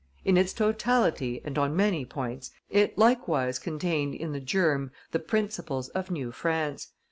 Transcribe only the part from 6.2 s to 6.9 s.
France.